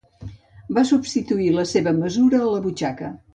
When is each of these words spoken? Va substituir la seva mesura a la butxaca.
Va 0.77 0.83
substituir 0.91 1.51
la 1.57 1.67
seva 1.73 1.93
mesura 1.99 2.41
a 2.41 2.49
la 2.55 2.65
butxaca. 2.65 3.13